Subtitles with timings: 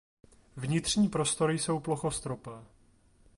[0.55, 2.51] Vnitřní prostory jsou plochostropé.